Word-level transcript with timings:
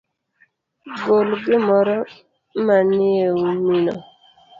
Gol 1.01 1.29
gimoro 1.43 1.97
manieumino. 2.65 3.95